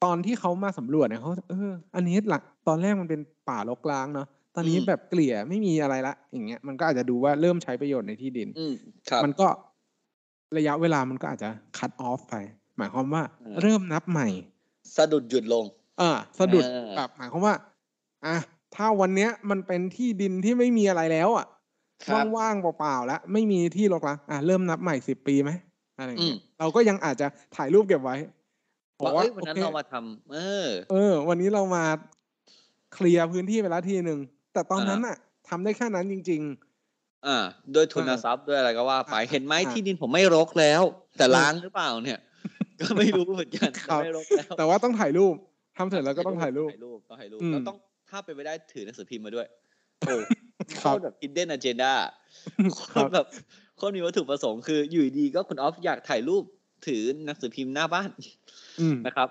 [0.04, 8.74] ตอนที่เขามาสำรวจเนี่ยเขาเออ อันนี้หลักตอนแรกมันเป็นป่ารกร้างเนาะ ตอนนี้อืมแบบเกลี่ยไม่มีอะไรละ อย่างเงี้ยมันก็อาจจะดูว่าเริ่มใช้ประโยชน์ในที่ดินอืม
[9.10, 9.48] ครับมันก็
[10.58, 12.36] ระยะเวลามันก็อาจจะคัดออฟไป
[12.78, 14.28] หมายความว่าอืมเริ่มนับใหม่
[14.96, 15.66] สะดุดหยุดลง
[16.02, 17.56] อ่าสะดุดเออแบบหมายความว่า
[18.26, 18.36] อะ
[18.76, 21.46] ถ้าวันเนี้ยมันเป็นที่ดินที่ไม่มีอะไรแล้ว อะ
[22.06, 25.52] ครับว่างๆเปล่าๆแล้วไม่มีที่รกร้างอะเริ่มนับใหม่สิบปีไหม
[25.98, 28.16] อะไรอย่างเงี้ยอืมเราก็ยังอาจจะถ่ายรูปเก็บไว้
[29.02, 31.84] บอว่ากว่าเอ้ยวันนั้นโอคเรามาทำเออ เออ วันนี้เรามา
[32.94, 34.20] เคลียร์พื้นที่ไปแล้วทีหนึ่ง
[34.54, 35.18] แต่ตอนนั้นอ่าน่ะ
[35.50, 36.44] ทำได้แค่นั้นจริง
[37.28, 37.38] อ่า
[37.74, 40.82] โดยทุนอ่าทรัพย์ด้วยอะไรก็ว่าไปอ่าเห็นไหมอ่าที่ดินผมไม่รกแล้ว
[41.18, 42.20] แต่เออล้างหรือเปล่าเนี่ย
[42.80, 45.36] ก็ไม่รู้เหมือนกันครับแต่ไม่รกแล้วๆแต่ว่าต้องถ่ายรูป
[45.78, 47.78] ทำเสร็จแล้วก็ต้องถ่ายรูปถ่ายรูปต้องถ่ายรูปอืมแล้วต้อง
[48.10, 49.48] ถ้าเป็นไปได้ถือหนังสือพิมพ์มาด้วย
[50.00, 50.16] โอ้
[50.82, 51.94] ครัโคบตรแบบ hidden agenda
[52.74, 53.28] โคครัตบรแบบ
[53.78, 56.44] โคตรมีวัตถุประสงค์คืออยู่ดีๆก็คุณออฟอยากถ่ายรูป
[56.88, 58.10] ถือหนังสือพิมพ์หน้าบ้าน
[58.80, 59.28] อืมนะครับ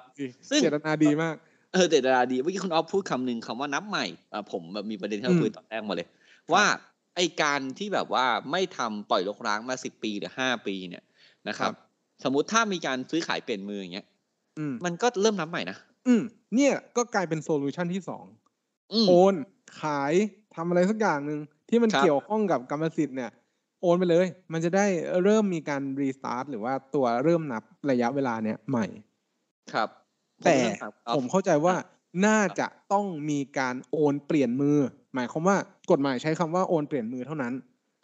[0.50, 1.36] ซึ่งเจตนาดีมาก
[1.72, 6.08] เออแต่ดาราดีเมื่อกี้คุณออฟพูดคำหนึ่งคำว่านับใหม่อ่าผมแบบมีประเด็นที่เราอืมคุยตอนแรกมาเลย
[6.52, 6.64] ว่า
[7.16, 11.04] ไอการที่แบบว่าไม่ทำปล่อยรกร้างมาสิบปีหรือห้าปีเนี่ย
[11.48, 11.72] นะครับ
[12.24, 14.06] สมมุติถ้ามีการซื้อขายเปลี่ยนมืออย่างเงี้ย
[14.58, 16.22] อืมมันก็เริ่มนับใหม่นะอืม
[16.54, 18.24] เนี่ยก็กลายเป็น solution ที่สอง
[18.92, 19.34] อืมโอน
[19.80, 20.12] ขาย
[20.54, 23.30] ทำอะไรสักอย่างหนึ่งที่มันครับเกี่ยวข้องกับกรรมสิทธิ์เนี่ย
[23.82, 24.86] โอนไปเลย มันจะได้
[25.22, 28.86] เริ่มมีการ restart หรือว่าตัวเริ่มนับระยะเวลาเนี่ยใหม่
[29.72, 29.88] ครับ
[30.44, 31.74] แต่ผเริ่ถาคุณออฟผมเข้าใจว่า
[32.26, 34.78] น่าจะต้องมีการโอนเปลี่ยนมือ
[35.14, 35.56] หมายความว่า
[35.90, 37.52] กฎหมายใช้คำว่าโอนเปลี่ยนมือเท่านั้น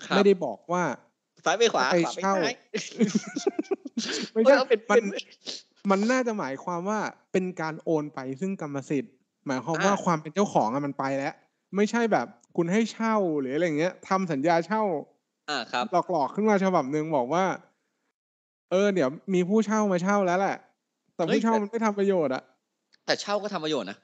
[0.06, 0.82] ครับไม่ได้บอกว่า
[1.44, 2.54] ซ้ายไปขวาไปขวาไปเช่าซ้าย
[4.32, 5.04] ไม่ใช่เออเป็นมันเป็น
[5.90, 7.00] มันน่าจะหมายความว่า
[7.32, 9.12] เป็นการโอนไปซึ่งกรรมสิทธิ์
[9.46, 11.34] หมายความว่าอ่าความเป็นเจ้าของอะมันไปแล้ว
[11.76, 14.82] ไม่ใช่แบบคุณให้เช่าหรืออะไรเงี้ยทำสัญญาเช่า
[15.50, 17.44] อ่าครับ หลอกๆขึ้นมาฉบับหนึ่งบอกว่า
[18.70, 20.56] เออ เดี๋ยวมีผู้เช่ามาเช่าแล้วแหละ
[21.16, 22.42] แต่เฮ้ยผู้เช่าแต่มันไม่ทำประโยชน์อะ
[23.06, 23.98] แต่เช่าก็ทำประโยชน์นะ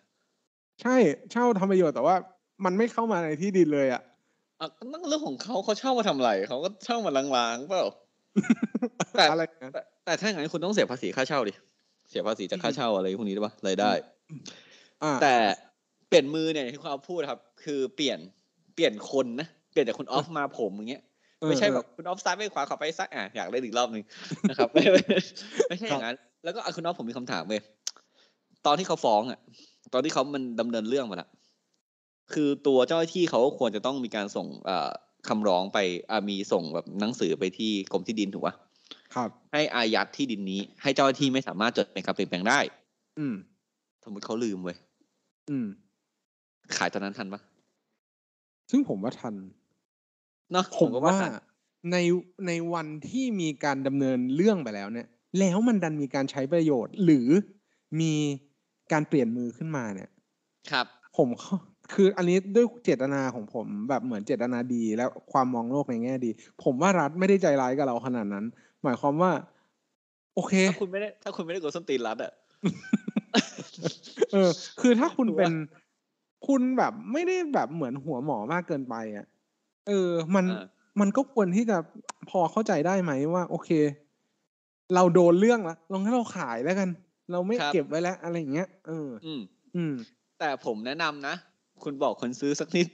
[0.83, 0.97] ใช่
[1.33, 2.15] เช่าทำประโยชน์แต่ว่า
[2.65, 4.03] มันไม่เข้ามาในที่ดินเลยอะ
[4.61, 7.91] อะก็นั่นเรื่องของเขาเขาเช่ามาทำอะไรเขาก็เช่ามาล้างๆเปล่า
[9.19, 11.53] แต่อะไรนะแต่แต่ถ้าอย่างนั้นคุณต้องเสียภาษีค่าเช่าดิ
[12.11, 13.93] เสียภาษีจากค่าเช่าอะไรพวกนี้ได้ปะรายได้
[15.03, 15.35] อ่าแต่
[16.09, 18.19] เปลี่ยนมือเนี่ยที่คุณออฟพูดครับ คือเปลี่ยน
[18.75, 21.03] เปลี่ยนคนนะเปลี่ยนจากคุณออฟมาผมอย่างเงี้ย
[21.49, 24.03] ไม่ใช่แบบคุณออฟซ้ายไปขวาขวาไปซ้ายอะอยากเล่นอีกรอบหนึ่ง
[24.51, 25.01] นะครับไม่ไม่
[25.69, 27.63] ไม่ใช่อย่างนั้น แล้วก็อะคุณออฟผมมีคำถามเลย
[28.67, 29.41] ตอนที่เขาฟ้องอะ
[29.93, 31.29] ตอนที่เขามันดำเนินเรื่องมาละ
[32.33, 34.91] คือตัวเจ้าหน้าที่เขาก็ควรจะต้องมีการส่งเอ่อ
[35.29, 35.79] คำร้องไป
[36.11, 38.55] อะมีส่งแบบหนังสือไปที่กรมที่ดินถูกปะ
[39.15, 42.59] ครับ ให้อายัดที่ดินนี้ ให้เจ้าหน้าที่ไม่สามารถจดเป็นคำเปลี่ยนแปลงได้
[43.19, 43.35] อืม
[44.05, 44.77] สมมติเขาลืมเว้ย
[45.51, 45.67] อืม
[46.77, 47.41] ขายตอนนั้นทันปะ
[48.71, 49.35] ซึ่งผมว่าทัน
[50.53, 51.31] เนาะผมก็ว่าทัน
[51.93, 51.97] ใน
[52.47, 57.29] ในวันที่มีการดำเนินเรื่องไปแล้วเนี่ย แล้วมันดันมีการใช้ประโยชน์ หรือ
[58.01, 58.13] มี
[58.93, 60.11] การเปลี่ยนมือขึ้นมาเนี่ย
[60.71, 61.57] ครับ ผมเข้า
[61.95, 66.31] คืออันนี้ด้วยเจตนาของผมแบบเหมือนเจตนาดี และความมองโลกในแง่ดี
[66.63, 68.45] ผมว่ารัฐไม่ได้ใจร้ายกับเราขนาดนั้น
[68.83, 69.33] หมายความว่า
[70.35, 72.33] โอเค ถ้าคุณไม่ได้ถ้าคุณไม่ได้กดส้นตีนรัดอะ
[74.33, 75.53] เออ คือถ้าคุณถูกปะเป็น
[76.47, 79.27] คุณแบบไม่ได้แบบเหมือนหัวหมอมากเกินไปอะ
[79.89, 80.65] เออ มันอ่า
[81.01, 81.77] มันก็ควรที่จะ
[82.31, 83.71] พอเข้าใจได้ไหมว่า โอเค
[84.95, 86.89] เราโดนเรื่องละลองให้เราขายแล้วกัน
[87.33, 89.43] เราไม่ครับเก็บไว้แล้วอะไรอย่างเงี้ยเออ อืม
[89.77, 89.95] อืม
[90.39, 91.35] แต่ผมแนะนำนะ
[91.83, 92.87] คุณบอกคนซื้อสักนิด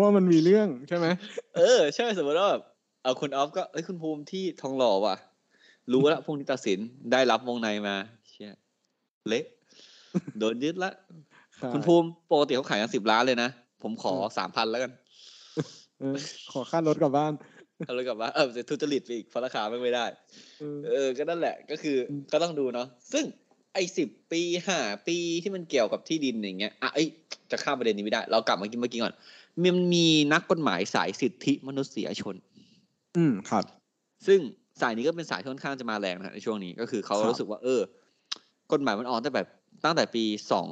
[0.00, 1.06] ว่ามันมีเรื่องใช่ไหม
[1.56, 2.62] เออใช่สมมติว่าแบบ
[3.02, 5.16] เอาคุณออฟก็เอ้ยคุณภูมิที่ทองหล่อว่ะ
[5.92, 6.78] รู้แล้วพรุ่งนี้ตัดสิน
[7.12, 7.96] ได้รับวงในมา
[8.28, 8.52] เชี่ย
[9.28, 9.44] เละ
[10.38, 10.90] โดนยึดละ
[11.72, 13.50] คุณภูมิปกติเขาขายกันสิบล้านเลยนะ
[13.82, 14.90] ผมขอสามพันแล้วกัน
[16.00, 16.16] เออ
[16.52, 17.32] ขอค่ารถกลับบ้าน
[17.86, 20.06] เอาเลยกลับว่าเออจะทุจริตไปอีกเพราะราคาไม่ไม่ได้
[20.60, 23.24] เออเออ ก็นั่นแหละ ก็คืออมก็ต้องดูเนาะ ซึ่ง
[23.74, 27.08] ไอ้สิบปีห้าปีที่มันเกี่ยวกับที่ดินอย่างเงี้ย อะเอ้ย
[27.50, 29.14] จะข้ามประเด็นนี้ไม่ได้ เรากลับมาเมื่อกี้เมื่อกี้ก่อน
[29.62, 32.34] มันมีนักกฎหมายสายสิทธิมนุษยชน
[33.16, 33.64] อืม ครับ
[34.26, 34.40] ซึ่ง
[34.80, 37.80] สายนี้ก็เป็นสายที่ค่อนข้างจะมาแรงนะฮะในช่วงนี้ ก็คือเขาครับรู้สึกว่า เออ
[38.72, 39.48] กฎหมายมันออกตั้งแต่แบบ
[39.84, 40.68] ตั้งแต่ปีสอง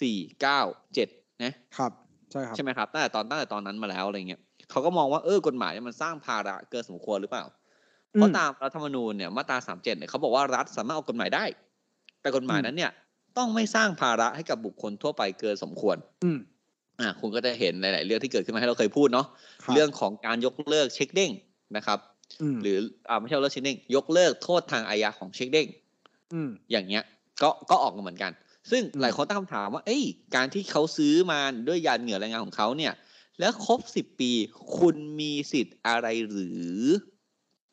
[0.00, 0.60] สี่เก้า
[0.94, 1.08] เจ็ด
[1.44, 1.92] นะครับ
[2.32, 4.40] ใช่ครับ ใช่ไหมครับ ตั้งแต่ตอนตั้งแต่ตอนนั้นมาแล้วอะไรเงี้ย
[4.72, 7.44] เขาก็มองว่าเออกฎหมายเนี่ยมันสร้างภาระเกินสมควรหรือเปล่า
[8.12, 11.44] เพราะตามรัฐธรรมนูญเนี่ยมาตราสามเจ็ดเนี่ยเขาบอกว่ารัฐสามารถเอากฎหมายได้
[12.20, 12.90] แต่กฎหมายนั้นเนี่ย
[13.38, 16.38] ต้องไม่สร้างภาระให้กับบุคคลทั่วไปเกินสมควร อืม
[17.00, 19.26] อ่าคุณก็จะเห็นหลาย ๆ เรื่องที่เกิดขึ้นมาให้เราเคยพูดเนาะ
[19.62, 21.30] ครับเรื่องของการยกเลิกเช็คเด้ง
[21.76, 21.98] นะครับ
[22.42, 25.66] อืมหรืออ่าไม่ใช่เลิกเช็คเด้งยกเลิกโทษทางอาญาของเช็คเด้ง
[26.32, 27.02] อืมอย่างเงี้ย
[27.42, 28.32] ก็ก็ออกมาเหมือนกัน
[28.70, 30.02] ซึ่งอืมหลายคนตั้งคำถามว่า เอ้ย
[30.36, 32.92] การที่เขาซื้อมาด้วยยานเหงื่อแรงงานของเขาเนี่ย
[33.42, 34.30] แล้วครบสิบปี
[34.78, 36.72] คุณมีสิทธิ์อะไรหรือ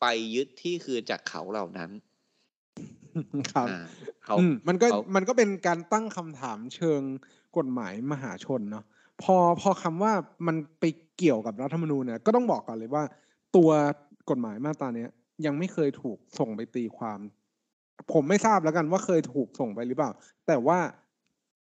[0.00, 1.90] ไปยึดที่คืนจากเขาเหล่านั้น
[3.52, 3.80] ครับอ่า
[4.24, 7.00] เขาอืมมันก็เขามันก็เป็นการตั้งคำถามเชิง
[7.56, 8.84] กฎหมายมหาชนเนาะ
[9.22, 10.12] พอพอคำว่า
[10.46, 10.84] มันไป
[11.16, 13.04] เกี่ยวกับรัฐธรรมนูญเนี่ยก็ต้องบอกก่อนเลยว่า
[13.56, 13.70] ตัว
[14.30, 15.10] กฎหมายมาตราเนี้ย
[15.46, 17.18] ยังไม่เคยถูกส่งไปตีความ
[18.12, 20.10] ผมไม่ทราบแล้วกันว่าเคยถูกส่งไปหรือเปล่า
[20.46, 20.78] แต่ว่า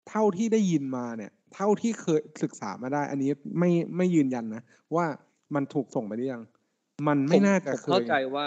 [0.08, 4.62] เท่าที่ได้ยินมาเนี่ย เท่าที่เคยศึกษามาได้ อันนี้ไม่ไม่ยืนยันนะ
[4.94, 5.06] ว่า
[5.54, 6.42] มันถูกส่งไปหรือยัง
[7.08, 8.46] มันไม่ผมน่าจะผมเคเข้ายใจว่า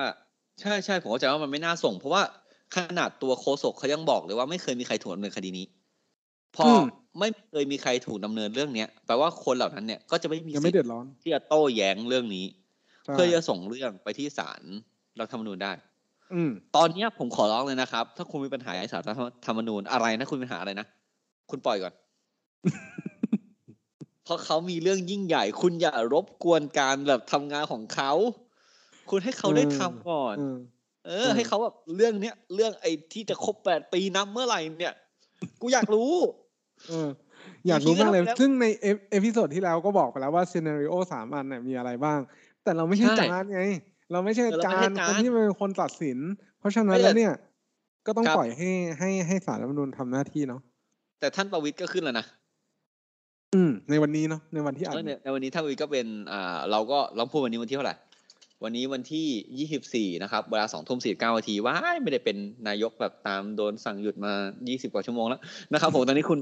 [0.62, 2.24] ใช่ใช่ผมเข้าใจว่ามันไม่น่าส่ง เพราะว่า
[2.76, 5.66] ขนาดตัวโคศกเขายังบอกเลยว่าไม่เคยมีใครถูกดำเนินคดีนี้
[6.56, 6.84] พออม
[7.20, 12.46] ไม่เคยมีใครถูกดำเนินเรื่องเนี้ยแปลว่าคนเหล่านั้นเนี่ยก็จะไม่มียังสิไม่ทเดือธิ์ดร้อนที่จะโต้แย้งเรื่องนี้
[13.06, 14.62] ใช่เพื่อจะส่งเรื่องไปที่ศาล
[15.20, 15.72] รัฐธรรมนูญได้
[16.34, 20.88] อืมตอนเนี้ยผมขอร้องเลยนะครับ ถ้าคุณมีปัญหาไอ้สารรัฐธรรมนูญอะไรนะคุณมีปัญหาอะไรนะ
[21.50, 21.94] คุณปล่อยก่อน
[24.24, 28.12] เพราะเขามีเรื่องยิ่งใหญ่ คุณอย่ารบกวนการแบบทำงานของเขา
[29.10, 30.58] คุณให้เขาได้ทำก่อนเออ
[31.06, 34.94] เออ ให้เขาแบบเรื่องเนี้ยเรื่องไอ้ที่จะครบแปดปีนับเมื่อไหร่เนี่ย
[35.62, 36.12] กูอยากรู้
[36.90, 37.10] เออ
[37.68, 42.20] อยากรู้มากเลยแล้วซึ่งในเอฟเอพิโซดที่แล้วก็บอกไปแล้วว่าซีนารีโอสามอันเนี่ยมีอะไรบ้าง
[42.64, 43.62] แต่เราไม่ใช่ใช่จานไง
[44.12, 46.18] เราไม่ใช่เออเราจาไม่ใช่นจานคนที่เป็นคนตัดสิน
[46.60, 47.34] เพราะฉะนั้นไม่แต่แล้วเนี่ย
[48.08, 50.62] ก็ต้องครับปล่อยให้ให้ให้สารรัฐธรรมนูญทำหน้าที่เนาะ
[51.20, 52.26] แต่ท่านประวิตยก็ขึ้นแล้วนะ
[53.56, 57.96] อืมในวันนี้เนาะในวันที่อ่าเออนในในวันนี้ท่านประวิตยก็เป็นอ่าเราก็เราพูดวันนี้วันที่เท่าไหร่
[58.64, 59.28] วันนี้วันที่
[59.60, 64.34] ยี่สิบสี่นะครับ เวลาสองทุ่มสี่เก้านาทีว้ายไม่ได้เป็นนายกแบบตามโดนสั่งหยุดมา
[64.70, 65.40] ยี่สิบกว่าชั่วโมงแล้ว
[65.74, 66.40] นะครับผมตอนนี้คุณ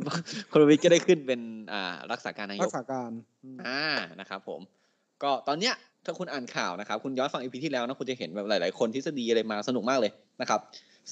[0.52, 1.42] คุณประวิตยก็ได้ขึ้นเป็น
[1.74, 3.12] อ่ารักษาการนายรักกษาการ
[3.44, 3.84] อืมอ่า
[4.20, 4.60] นะครับ ผม
[5.24, 5.74] ก็ตอนเนี้ย
[6.06, 10.60] ถ้าคุณอ่านข่าวนะครับ คุณย้อนฟังอีพีที่แล้วนะคุณจะเห็นแบบหลาย ๆ คนทฤษฎีอะไรมาสนุกมากเลยนะครับ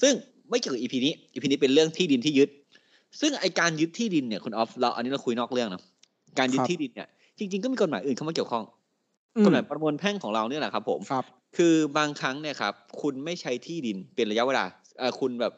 [0.02, 0.12] ซึ่ง
[0.50, 2.48] ไม่เกี่ยวกับอีพีนี้อีพีนี้เป็นเรื่องที่ดินที่ยึด
[3.20, 5.82] ซึ่งไอการยึดที่ดินเนี่ยคุณออฟเราอันนี้เราคุยนอกเรื่องนะ
[6.38, 8.64] การยึดที่ดินเนี่ยจริง ๆก็มีกฎหมายอื่นเข้ามาเกี่ยวข้อง
[9.38, 11.24] อืกฎมหมายประมวลแพ่งของเราเนี่ยแหละครับ ผมครับ
[11.56, 14.64] คือบางครั้งเนี่ยครับคุณไม่ใช้ที่ดินเป็นระยะเวลา
[14.98, 15.52] เอ่อคุณแบบ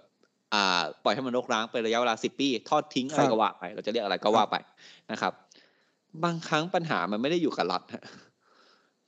[0.55, 4.57] อ่าปล่อยให้มันรกร้างเป็นระยะเวลาสิบปี ทอดทิ้งอะไรครับก็ว่าไป เราจะเรียกอะไรก็ว่าไป
[5.13, 5.33] นะครับ
[6.25, 8.05] บางครั้งปัญหามันไม่ได้อยู่กับรัฐฮะ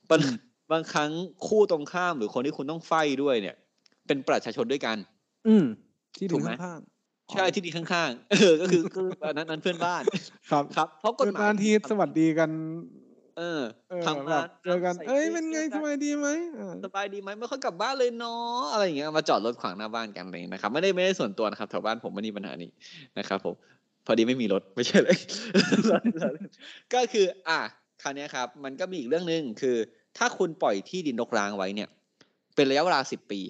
[0.09, 0.33] ปัญอืม
[0.71, 1.09] บางครั้ง
[1.47, 3.55] คู่ตรงข้ามหรือคนที่คุณต้องไฟด้วยเนี่ย
[4.07, 4.97] เป็นประชาชนด้วยกัน
[5.47, 5.65] อืม
[6.17, 6.98] ที่ถูดินกไหมข้างๆ
[7.31, 10.03] ใช่ที่ดีข้างๆเออก็คือคืออันนั้นนั้นเพื่อนบ้าน
[10.51, 12.49] ครับครับเพราะกฎหมายนานทีสวัสดีกัน
[13.37, 16.27] เออเออทำแบงาบนเจอกันใส่เอ้ยสื้เป็นไงสื้อสบายดีไหม
[16.59, 22.69] อ่าสบายดีไหมไม่ค่อยกลับบ้านเลยเนาะอะไรอย่างเงี้ยมาจอดรถขวางหน้าบ้านกันอะไรอย่างเงี้ยนะครับ ไม่ได้ไม่ได้ส่วนตัวนะครับแถวบ้านผมไม่มีปัญหานี้
[23.19, 23.55] นะครับผม
[24.05, 25.17] พอดีไม่มีรถไม่ใช่เลย
[26.93, 27.59] ก็คือ อะ
[28.03, 29.75] คราวเนี้ยครับ มันก็มีอีกเรื่องหนึ่งคือ
[30.17, 31.89] ถ้าคุณปล่อยที่ดินรกร้างไว้เนี่ย
[32.55, 33.41] เป็นระยะเวลาสิบปี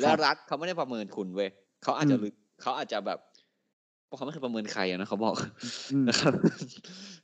[0.00, 1.50] แล้วรัฐเขาไม่ได้ประเมินคุณเว้ย
[1.82, 3.18] เขาอาจจะอืมลึก เขาอาจจะแบบ
[4.06, 5.34] เพราะเขาไม่เคยประเมินใครอะนะเขาบอก
[5.92, 6.32] อืมนะครับ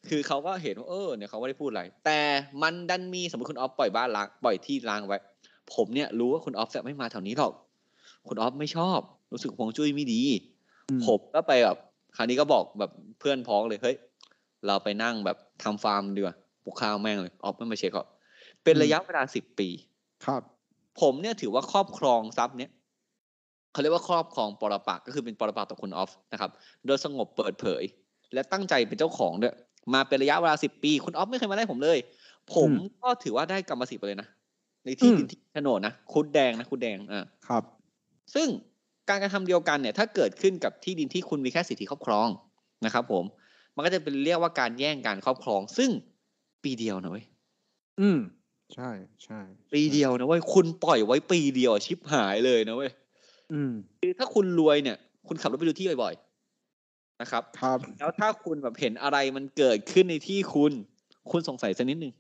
[0.08, 2.20] คือเขาก็เห็นว่าเออเนี่ยเขาไม่ได้พูดอะไร แต่
[2.62, 5.18] มันดันมีสมมติคุณออฟปล่อยบ้านล้างปล่อยที่ล้างไว้
[5.74, 7.52] ผมเนี่ยรู้ว่าคุณออฟจะไม่มาแถวนี้หรอก
[8.28, 9.00] คุณออฟไม่ชอบ
[9.32, 10.22] รู้สึกฮวงจุ้ยไม่ดี
[10.90, 11.78] อืมผมก็ไปแบบ
[12.16, 13.96] คราวนี้ก็บอกแบบเพื่อนพ้องเลยเฮ้ย
[14.66, 18.06] เราไปนั่งแบบทำฟาร์มดีกว่าปลูกข้าวแม่งเลยออฟไม่มาเช็คหรอก
[18.64, 19.68] เป็นระยะเวลาสิบปี
[20.26, 20.42] ครับ
[21.00, 22.70] ผมเนี่ยถือว่าครอบครองทรัพย์เนี่ย
[23.74, 26.50] เขาเรียกว่าครอบครองปรปักษ์ก็คือเป็นปรปักษ์ต่อคุณออฟนะครับ
[26.86, 27.82] โดยสงบเปิดเผย
[28.34, 29.54] และตั้งใจเป็นเจ้าของด้วย
[29.94, 31.98] มาเป็นระยะเวลาสิบปี คุณออฟไม่เคยมาได้ผมเลย
[32.54, 34.28] ผมอืมก็ถือว่าได้กรรมสิทธิ์ไปเลยนะ
[34.84, 37.62] ในที่อืมดินที่โฉนดนะคุดแดงนะคุดแดงอ่าครับ
[38.34, 38.48] ซึ่ง
[39.08, 42.28] การกระทำเดียวกันเนี่ย ถ้าเกิดขึ้นกับที่ดินที่คุณมีแค่สิทธิครอบครอง
[42.84, 43.24] นะครับ ผม
[43.74, 45.90] มันก็จะเป็นเรียกว่าการแย่งการครอบครอง ซึ่ง
[46.62, 47.24] ปีเดียวนะเว้ย
[48.00, 48.18] อืม
[48.74, 48.90] ใช่
[49.24, 49.40] ใช่
[49.72, 53.03] ปีเดียวนะเว้ยคุณปล่อยไว้ปีเดียวอะชิบหายเลยนะเว้ยอืม
[54.00, 54.96] คือถ้าคุณรวยเนี่ย
[55.28, 60.72] คุณขับรถไปดูที่บ่อยๆนะครับ ครับ แล้วถ้าคุณแบบเห็นอะไรมันเกิดขึ้นในที่คุณ
[61.30, 62.12] คุณสงสัยสักนิดนึง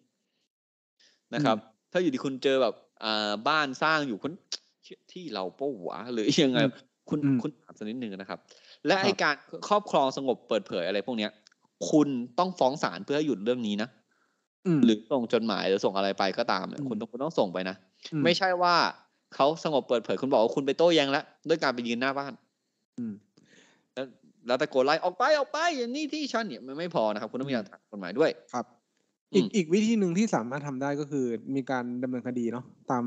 [1.34, 1.56] นะครับ
[1.92, 4.32] ถ้าอยู่ดีคุณเจอแบบอ่าบ้านสร้างอยู่คุณ
[4.82, 6.70] เชี่ยที่เราเป้าวะหรือยังไงอืม
[7.10, 8.38] คุณอืมคุณถามสักนิดนึงนะครับ
[8.86, 9.34] และครับไอการ
[9.68, 11.30] ครอบครองสงบเปิดเผยอะไรพวกเนี้ย
[11.90, 12.08] คุณ
[12.38, 13.88] ต้องฟ้องศาลเพื่อให้หยุดเรื่องนี้นะ
[14.66, 17.76] อืมหรือส่งจดหมายหรือส่งอะไรไปก็ตามเนี่ยอืมคุณต้องคุณต้องส่งไปนะ
[18.12, 18.74] อืไม่ใช่ว่า
[19.36, 22.32] เขาสงบเปิดเผยคุณบอกว่าคุณไปโต้แย้งแล้วด้วยการไปยืนหน้าบ้าน
[22.98, 23.14] อืม
[23.94, 24.06] แล้ว
[24.46, 28.66] แล้วตะโกนไล่ออกไปออกไปอย่างนี้ที่ฉันเนี่ยมันไม่พอนะครับ คุณต้องมีหลักฐานกฎหมายด้วยครับ
[29.32, 33.04] อืมอีกอีกวิธีหนึ่งที่สามารถทำได้ก็คือมีการดำเนินคดีเนาะตาม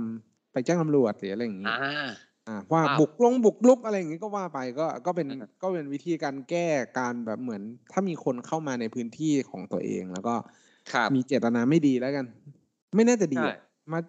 [0.52, 2.08] ไปแจ้งตำรวจหรืออะไรอย่างนี้อ่า
[2.48, 6.68] อ่าว่าว้าวบุกลงบุกลุกอะไรอย่างนี้ก็ว่าไปก็ก็เป็นอ่าก็เป็นวิธีการแก้
[7.00, 7.62] การแบบเหมือน
[7.92, 10.36] ถ้ามีคนเข้ามาในพื้นที่ของตัวเองแล้วก็
[10.94, 12.26] ครับมีเจตนาไม่ดีแล้วกัน
[12.96, 13.58] ไม่น่าจะดีใช่อะ
[13.92, 14.00] มา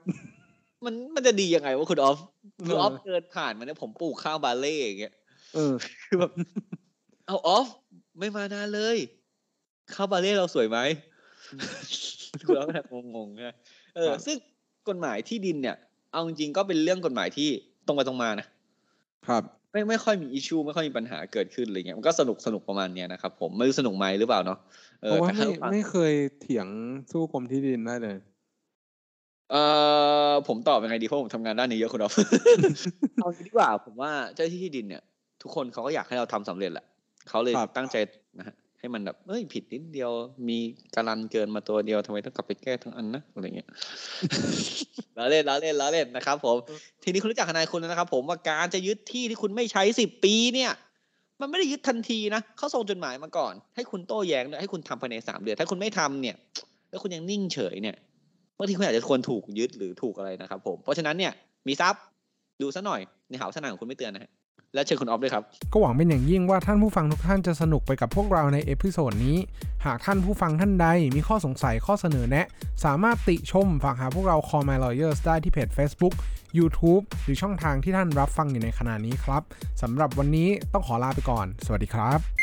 [0.84, 2.18] มันมันจะดียังไงวะคุณออฟ
[2.66, 5.14] คือเออออฟเดินผ่านมาเนี่ยผมปลูกข้าวบาเล่อย่างเงี้ย
[5.54, 6.32] เออคือแบบ
[7.26, 7.66] เอาออฟ
[8.18, 8.98] ไม่มานานเลย
[9.94, 10.78] ข้าวบาเล่เราสวยไหม
[12.40, 13.54] คุณออฟแบบงงๆนะ
[13.96, 14.36] เออครับซึ่ง
[14.88, 15.76] กฎหมายที่ดินเนี่ย
[16.12, 17.48] เอาจริงๆก็เป็นเรื่องกฎหมายที่
[17.86, 18.46] ตรงไปตรงมานะ
[19.28, 24.58] ครับไม่ไม่ค่อยมีอิชูไม่ค่อยมีปัญหาเกิดขึ้นอะไรเงี้ยมันก็สนุกสนุกประมาณเนี้ยนะครับผมไม่รู้สนุกไหมหรือเปล่าเนาะ
[25.02, 26.68] เอเพอราะว่าแต่ไม่ถ้าฟังไม่เคยเถียง
[27.10, 28.16] สู้กรมที่ดินได้เลย
[29.50, 29.56] เอ
[30.30, 32.14] อผมตอบยังไงดีเพราะผมทำงานด้านนี้เยอะคุณอ๊อฟ
[33.16, 35.02] เอางี้ดีกว่า ผมว่าเจ้าหน้าที่ที่ดินเนี่ย
[35.42, 36.84] ทุกคนเขาก็อยากให้เราทำสำเร็จแหละ
[37.28, 37.96] เขาเลยครับตั้งใจ
[38.38, 40.10] นะฮะให้มันแบบเอ้ยผิดนิดเดียว
[40.48, 40.58] มี
[40.94, 43.68] การันเกินมาตัวเดียวทำไมต้องกลับไปแก้ทั้งอันนะอะไรเงี้ย
[45.16, 46.56] ล้อเล่นล้อเล่นล้อเล่นนะครับ ผม
[47.02, 50.72] ทีนี้คุณรู้จักทนายคุณแล้วนะครับ ผมว่าการจะยึดที่ที่คุณไม่ใช้สิบปีเนี่ย
[51.40, 56.36] มันไม่ได้ยึดทันทีนะเขาส่งจดหมายมาก่อน ให้คุณโต้แย้งด้วยให้คุณทำภายในสามเดือนถ้าคุณไม่ทำเนี่ย
[56.90, 57.96] แล้วคุณยังนิ่งเฉยเนี่ย
[58.58, 61.32] บางทีคุณอาจจะควรถูกยึดหรือถูกอะไรนะครับ ผม เพราะฉะนั้นเนี่ย
[61.68, 62.02] มีทรัพย์
[62.62, 64.30] ดูซะหน่อยในหาว่าทนายของคุณไม่เตือนนะฮะ
[64.74, 69.36] และเชิญคุณออฟด้วยครับ ก็หวังเป็นอย่างยิ่งว่าท่านผู้ฟังทุกท่านจะสนุกไปกับพวกเราใน episode นี้
[69.84, 72.46] หากท่านผู้ฟังท่านใดมีข้อสงสัยข้อเสนอแนะ
[72.84, 76.14] สามารถติชมฝากหาพวกเรา Call My Lawyers ได้ที่เพจ Facebook
[76.58, 79.42] YouTube หรือช่องทางที่ท่านรับฟังอยู่ในขณะนี้ครับ
[79.82, 82.37] สำหรับวันนี้ต้องขอลาไปก่อน สวัสดีครับ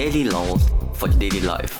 [0.00, 0.62] Daily laws
[0.94, 1.76] for daily life.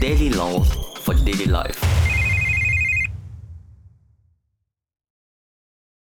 [0.00, 2.11] Daily laws for daily life.